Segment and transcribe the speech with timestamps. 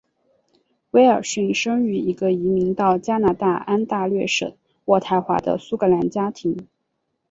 [0.93, 6.67] 威尔逊生于一个移民到加拿大安大略省渥太华的苏格兰家庭。